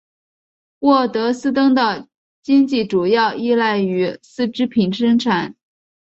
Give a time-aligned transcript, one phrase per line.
[0.79, 2.07] 沃德斯登的
[2.41, 5.55] 经济主要依赖于丝织品生产。